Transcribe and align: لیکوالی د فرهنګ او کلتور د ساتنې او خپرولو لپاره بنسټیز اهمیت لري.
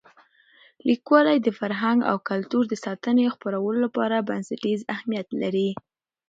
لیکوالی 0.87 1.37
د 1.41 1.47
فرهنګ 1.59 1.99
او 2.11 2.17
کلتور 2.29 2.63
د 2.67 2.73
ساتنې 2.85 3.23
او 3.25 3.33
خپرولو 3.37 3.77
لپاره 3.85 4.25
بنسټیز 4.29 4.79
اهمیت 4.95 5.27
لري. 5.41 5.69